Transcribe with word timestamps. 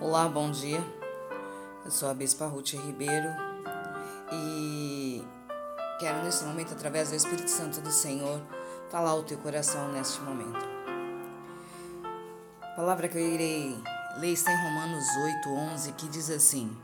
Olá, 0.00 0.28
bom 0.28 0.50
dia. 0.50 0.80
Eu 1.84 1.90
sou 1.90 2.08
a 2.08 2.14
Bispa 2.14 2.46
Ruth 2.46 2.72
Ribeiro 2.72 3.28
e 4.32 5.24
quero 6.00 6.22
nesse 6.24 6.44
momento, 6.44 6.72
através 6.72 7.10
do 7.10 7.14
Espírito 7.14 7.50
Santo 7.50 7.80
do 7.80 7.90
Senhor, 7.90 8.40
falar 8.90 9.10
ao 9.10 9.22
teu 9.22 9.38
coração 9.38 9.92
neste 9.92 10.20
momento. 10.22 10.66
A 12.62 12.66
palavra 12.74 13.08
que 13.08 13.16
eu 13.18 13.20
irei 13.20 13.80
ler 14.16 14.32
está 14.32 14.52
em 14.52 14.62
Romanos 14.62 15.06
8, 15.16 15.48
11, 15.48 15.92
que 15.92 16.08
diz 16.08 16.30
assim: 16.30 16.76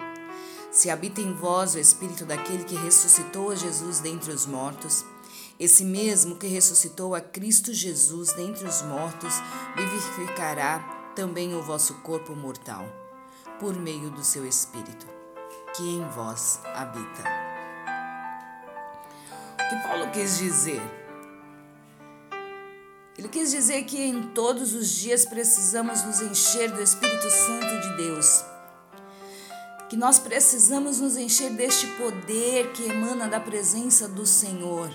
Se 0.71 0.91
habita 0.91 1.21
em 1.21 1.33
vós 1.35 1.75
o 1.75 1.79
Espírito 1.79 2.25
daquele 2.25 2.65
que 2.65 2.77
ressuscitou 2.77 3.51
a 3.51 3.55
Jesus 3.55 4.01
dentre 4.01 4.31
os 4.33 4.47
mortos, 4.47 5.05
esse 5.59 5.85
mesmo 5.85 6.37
que 6.37 6.47
ressuscitou 6.47 7.15
a 7.15 7.21
Cristo 7.21 7.73
Jesus 7.73 8.33
dentre 8.33 8.67
os 8.67 8.83
mortos, 8.83 9.35
vivificará 9.77 10.81
também 11.15 11.55
o 11.55 11.63
vosso 11.63 11.95
corpo 12.03 12.35
mortal 12.35 12.85
por 13.59 13.75
meio 13.75 14.11
do 14.11 14.25
seu 14.25 14.47
Espírito, 14.47 15.07
que 15.77 15.83
em 15.83 16.07
vós 16.09 16.61
habita. 16.75 17.23
O 19.55 19.69
que 19.69 19.89
Paulo 19.89 20.11
quis 20.11 20.39
dizer? 20.39 21.04
Ele 23.25 23.33
quis 23.33 23.53
dizer 23.53 23.85
que 23.85 23.97
em 23.97 24.23
todos 24.35 24.75
os 24.75 24.91
dias 24.91 25.25
precisamos 25.25 26.05
nos 26.05 26.21
encher 26.21 26.71
do 26.71 26.83
Espírito 26.83 27.31
Santo 27.31 27.81
de 27.81 27.97
Deus. 27.97 28.45
Que 29.89 29.97
nós 29.97 30.19
precisamos 30.19 31.01
nos 31.01 31.17
encher 31.17 31.51
deste 31.53 31.87
poder 31.97 32.73
que 32.73 32.83
emana 32.83 33.27
da 33.27 33.41
presença 33.41 34.07
do 34.07 34.27
Senhor. 34.27 34.91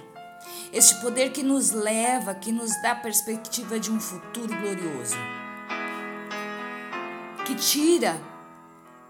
Este 0.71 1.02
poder 1.02 1.31
que 1.31 1.41
nos 1.41 1.71
leva, 1.71 2.36
que 2.36 2.52
nos 2.52 2.69
dá 2.83 2.94
perspectiva 2.94 3.80
de 3.80 3.91
um 3.91 3.99
futuro 3.99 4.55
glorioso. 4.59 5.17
Que 7.47 7.55
tira 7.55 8.21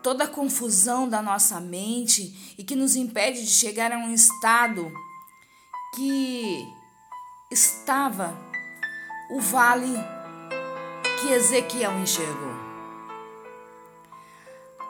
toda 0.01 0.23
a 0.23 0.29
confusão 0.29 1.09
da 1.09 1.21
nossa 1.21 1.59
mente 1.59 2.55
e 2.57 2.63
que 2.63 2.73
nos 2.73 2.95
impede 2.95 3.41
de 3.41 3.51
chegar 3.51 3.91
a 3.91 3.97
um 3.97 4.13
estado 4.13 4.89
que 5.93 6.65
estava 7.51 8.47
o 9.29 9.39
vale 9.39 9.93
que 11.19 11.31
Ezequiel 11.31 11.99
enxergou. 11.99 12.53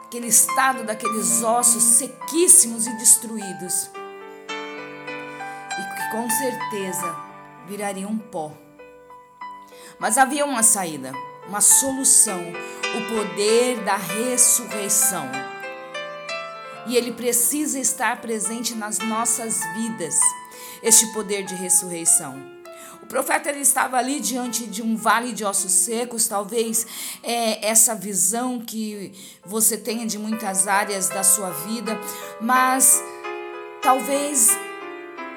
Aquele 0.04 0.28
estado 0.28 0.84
daqueles 0.84 1.42
ossos 1.42 1.82
sequíssimos 1.82 2.86
e 2.86 2.96
destruídos. 2.96 3.90
E 5.78 5.94
que 5.96 6.10
com 6.10 6.28
certeza 6.30 7.16
virariam 7.66 8.16
pó. 8.18 8.52
Mas 9.98 10.16
havia 10.18 10.44
uma 10.44 10.62
saída, 10.62 11.12
uma 11.46 11.60
solução 11.60 12.40
o 12.96 13.14
poder 13.14 13.84
da 13.84 13.96
ressurreição. 13.96 15.30
E 16.86 16.96
ele 16.96 17.12
precisa 17.12 17.78
estar 17.78 18.20
presente 18.20 18.74
nas 18.74 18.98
nossas 18.98 19.60
vidas, 19.74 20.18
este 20.82 21.06
poder 21.12 21.44
de 21.44 21.54
ressurreição. 21.54 22.59
Profeta 23.10 23.48
ele 23.48 23.58
estava 23.58 23.96
ali 23.96 24.20
diante 24.20 24.68
de 24.68 24.82
um 24.82 24.94
vale 24.94 25.32
de 25.32 25.44
ossos 25.44 25.72
secos, 25.72 26.28
talvez 26.28 26.86
é, 27.24 27.66
essa 27.66 27.92
visão 27.92 28.60
que 28.60 29.12
você 29.44 29.76
tenha 29.76 30.06
de 30.06 30.16
muitas 30.16 30.68
áreas 30.68 31.08
da 31.08 31.24
sua 31.24 31.50
vida, 31.50 32.00
mas 32.40 33.02
talvez 33.82 34.56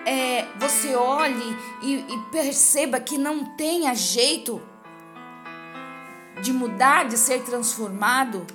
é, 0.05 0.45
você 0.59 0.93
olhe 0.93 1.57
e, 1.81 1.95
e 1.95 2.19
perceba 2.31 2.99
que 2.99 3.17
não 3.17 3.43
tenha 3.57 3.95
jeito 3.95 4.61
de 6.43 6.53
mudar, 6.53 7.07
de 7.07 7.17
ser 7.17 7.41
transformado. 7.41 8.45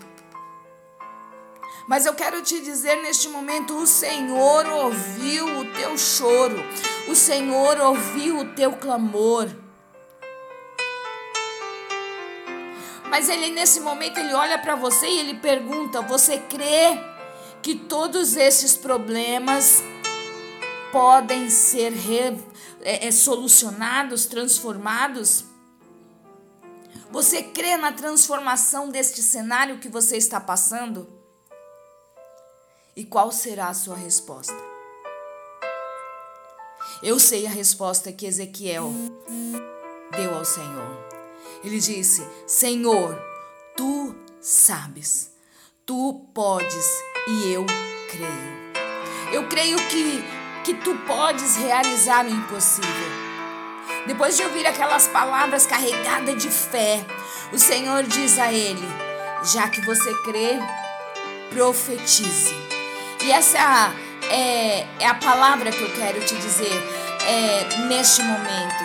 Mas 1.89 2.07
eu 2.07 2.15
quero 2.15 2.41
te 2.41 2.61
dizer 2.61 3.03
neste 3.03 3.29
momento: 3.29 3.75
o 3.75 3.85
Senhor 3.85 4.65
ouviu 4.65 5.59
o 5.59 5.65
teu 5.73 5.99
choro, 5.99 6.63
o 7.09 7.15
Senhor 7.15 7.81
ouviu 7.81 8.41
o 8.41 8.55
teu 8.55 8.73
clamor. 8.75 9.49
Mas 13.09 13.29
ele 13.29 13.51
nesse 13.51 13.81
momento 13.81 14.19
ele 14.19 14.35
olha 14.35 14.59
para 14.59 14.77
você 14.77 15.07
e 15.07 15.19
ele 15.19 15.35
pergunta: 15.35 16.03
você 16.03 16.39
crê 16.39 16.99
que 17.63 17.75
todos 17.75 18.37
esses 18.37 18.77
problemas 18.77 19.83
podem 20.93 21.49
ser 21.51 21.93
re, 21.93 22.39
é, 22.83 23.09
é, 23.09 23.11
solucionados, 23.11 24.27
transformados? 24.27 25.45
Você 27.11 27.43
crê 27.43 27.77
na 27.79 27.91
transformação 27.91 28.91
deste 28.91 29.23
cenário 29.23 29.79
que 29.79 29.89
você 29.89 30.19
está 30.19 30.39
passando? 30.39 31.09
E 32.95 33.03
qual 33.05 33.33
será 33.33 33.69
a 33.69 33.75
sua 33.75 33.97
resposta? 33.97 34.68
Eu 37.01 37.21
sei 37.21 37.47
a 37.47 37.51
resposta 37.51 38.11
que 38.11 38.27
Ezequiel 38.27 38.93
deu 40.17 40.35
ao 40.35 40.45
Senhor. 40.45 40.99
Ele 41.63 41.79
disse: 41.79 42.27
Senhor, 42.45 43.17
tu 43.77 44.17
sabes, 44.41 45.31
tu 45.87 46.27
podes 46.35 46.87
e 47.29 47.53
eu 47.53 47.65
creio. 48.11 48.59
Eu 49.33 49.49
creio 49.49 49.77
que, 49.89 50.25
que 50.65 50.75
tu 50.75 50.97
podes 51.07 51.57
realizar 51.57 52.27
o 52.27 52.31
impossível. 52.31 53.29
Depois 54.07 54.37
de 54.37 54.43
ouvir 54.43 54.67
aquelas 54.67 55.07
palavras 55.07 55.67
carregadas 55.67 56.43
de 56.43 56.49
fé, 56.49 57.05
o 57.53 57.59
Senhor 57.59 58.03
diz 58.05 58.41
a 58.41 58.53
ele: 58.53 58.89
Já 59.53 59.69
que 59.69 59.81
você 59.83 60.13
crê, 60.23 60.59
profetize. 61.51 62.55
E 63.25 63.31
essa 63.31 63.93
é, 64.31 64.87
é 65.01 65.07
a 65.07 65.15
palavra 65.15 65.71
que 65.71 65.81
eu 65.81 65.93
quero 65.95 66.21
te 66.25 66.35
dizer 66.37 66.73
é, 67.27 67.77
neste 67.87 68.23
momento. 68.23 68.85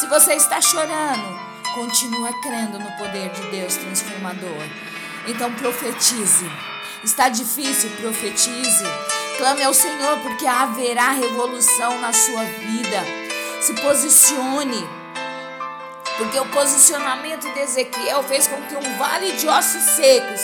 Se 0.00 0.06
você 0.06 0.34
está 0.34 0.60
chorando, 0.60 1.38
continua 1.74 2.30
crendo 2.42 2.78
no 2.78 2.90
poder 2.96 3.30
de 3.30 3.42
Deus 3.50 3.76
transformador. 3.76 4.62
Então 5.26 5.52
profetize. 5.54 6.50
Está 7.02 7.28
difícil, 7.28 7.90
profetize. 8.00 8.84
Clame 9.38 9.62
ao 9.62 9.74
Senhor, 9.74 10.18
porque 10.20 10.46
haverá 10.46 11.10
revolução 11.12 12.00
na 12.00 12.12
sua 12.12 12.42
vida. 12.44 13.04
Se 13.60 13.74
posicione. 13.74 14.88
Porque 16.16 16.38
o 16.40 16.46
posicionamento 16.46 17.52
de 17.52 17.60
Ezequiel 17.60 18.22
fez 18.22 18.46
com 18.46 18.60
que 18.62 18.74
um 18.74 18.98
vale 18.98 19.32
de 19.32 19.46
ossos 19.46 19.82
secos 19.82 20.40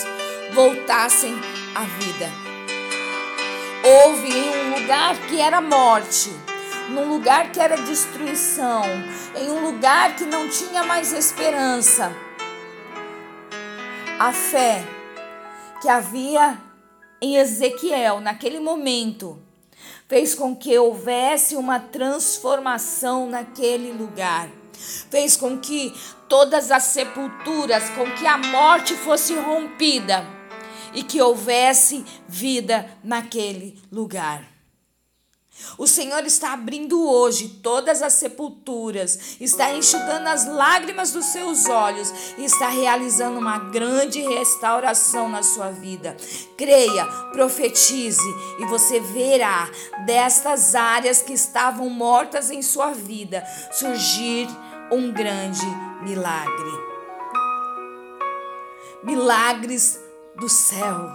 voltassem 0.53 1.33
à 1.73 1.81
vida. 1.81 2.52
Houve 3.85 4.29
em 4.29 4.49
um 4.49 4.79
lugar 4.79 5.13
que 5.27 5.41
era 5.41 5.59
morte, 5.59 6.31
num 6.91 7.09
lugar 7.09 7.51
que 7.51 7.59
era 7.59 7.75
destruição, 7.75 8.81
em 9.35 9.49
um 9.49 9.59
lugar 9.59 10.15
que 10.15 10.23
não 10.23 10.47
tinha 10.47 10.85
mais 10.85 11.11
esperança. 11.11 12.09
A 14.17 14.31
fé 14.31 14.81
que 15.81 15.89
havia 15.89 16.57
em 17.21 17.35
Ezequiel 17.35 18.21
naquele 18.21 18.61
momento 18.61 19.37
fez 20.07 20.33
com 20.33 20.55
que 20.55 20.77
houvesse 20.79 21.57
uma 21.57 21.77
transformação 21.77 23.27
naquele 23.27 23.91
lugar. 23.91 24.47
Fez 25.11 25.35
com 25.35 25.57
que 25.57 25.93
todas 26.29 26.71
as 26.71 26.83
sepulturas, 26.83 27.89
com 27.89 28.09
que 28.11 28.25
a 28.25 28.37
morte 28.37 28.95
fosse 28.95 29.35
rompida 29.35 30.25
e 30.93 31.03
que 31.03 31.21
houvesse 31.21 32.05
vida 32.27 32.89
naquele 33.03 33.81
lugar. 33.91 34.53
O 35.77 35.87
Senhor 35.87 36.25
está 36.25 36.53
abrindo 36.53 37.07
hoje 37.07 37.47
todas 37.61 38.01
as 38.01 38.13
sepulturas, 38.13 39.37
está 39.39 39.71
enxugando 39.73 40.27
as 40.27 40.47
lágrimas 40.47 41.11
dos 41.11 41.25
seus 41.25 41.67
olhos 41.67 42.11
e 42.37 42.43
está 42.43 42.67
realizando 42.67 43.39
uma 43.39 43.57
grande 43.57 44.19
restauração 44.21 45.29
na 45.29 45.43
sua 45.43 45.69
vida. 45.69 46.17
Creia, 46.57 47.05
profetize 47.31 48.19
e 48.59 48.65
você 48.65 48.99
verá 48.99 49.69
destas 50.05 50.73
áreas 50.73 51.21
que 51.21 51.33
estavam 51.33 51.89
mortas 51.89 52.49
em 52.49 52.61
sua 52.61 52.91
vida 52.91 53.43
surgir 53.71 54.47
um 54.91 55.11
grande 55.11 55.65
milagre. 56.01 56.71
Milagres 59.03 59.99
do 60.35 60.49
céu 60.49 61.11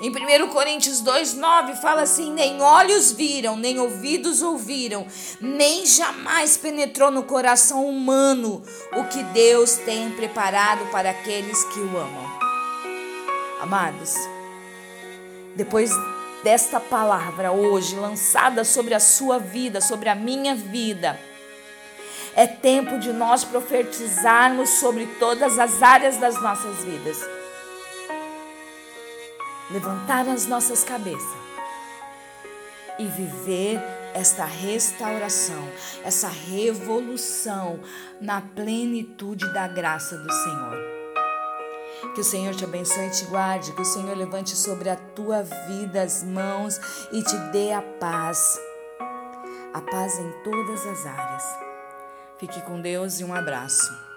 Em 0.00 0.10
1 0.10 0.48
Coríntios 0.48 1.02
2,9 1.02 1.74
fala 1.80 2.02
assim: 2.02 2.32
nem 2.32 2.62
olhos 2.62 3.10
viram, 3.10 3.56
nem 3.56 3.80
ouvidos 3.80 4.42
ouviram, 4.42 5.06
nem 5.40 5.84
jamais 5.84 6.56
penetrou 6.56 7.10
no 7.10 7.24
coração 7.24 7.84
humano 7.84 8.62
o 8.96 9.04
que 9.04 9.22
Deus 9.24 9.76
tem 9.78 10.10
preparado 10.12 10.88
para 10.92 11.10
aqueles 11.10 11.64
que 11.64 11.80
o 11.80 11.98
amam. 11.98 12.38
Amados, 13.60 14.14
depois 15.56 15.90
desta 16.44 16.78
palavra 16.78 17.50
hoje 17.50 17.96
lançada 17.96 18.64
sobre 18.64 18.94
a 18.94 19.00
sua 19.00 19.40
vida, 19.40 19.80
sobre 19.80 20.08
a 20.08 20.14
minha 20.14 20.54
vida, 20.54 21.18
é 22.36 22.46
tempo 22.46 23.00
de 23.00 23.12
nós 23.12 23.42
profetizarmos 23.42 24.70
sobre 24.70 25.06
todas 25.18 25.58
as 25.58 25.82
áreas 25.82 26.16
das 26.18 26.40
nossas 26.40 26.84
vidas 26.84 27.37
levantar 29.70 30.28
as 30.28 30.46
nossas 30.46 30.84
cabeças 30.84 31.48
e 32.98 33.06
viver 33.06 33.80
esta 34.12 34.44
restauração, 34.44 35.68
essa 36.04 36.28
revolução 36.28 37.78
na 38.20 38.40
plenitude 38.40 39.52
da 39.52 39.68
graça 39.68 40.16
do 40.16 40.32
Senhor. 40.32 40.98
Que 42.14 42.20
o 42.20 42.24
Senhor 42.24 42.54
te 42.54 42.64
abençoe 42.64 43.06
e 43.06 43.10
te 43.10 43.24
guarde, 43.26 43.72
que 43.72 43.82
o 43.82 43.84
Senhor 43.84 44.16
levante 44.16 44.56
sobre 44.56 44.88
a 44.88 44.96
tua 44.96 45.42
vida 45.42 46.02
as 46.02 46.22
mãos 46.22 46.80
e 47.12 47.22
te 47.22 47.36
dê 47.52 47.72
a 47.72 47.82
paz. 47.82 48.58
A 49.72 49.80
paz 49.80 50.18
em 50.18 50.32
todas 50.42 50.86
as 50.86 51.06
áreas. 51.06 51.44
Fique 52.38 52.60
com 52.62 52.80
Deus 52.80 53.20
e 53.20 53.24
um 53.24 53.34
abraço. 53.34 54.07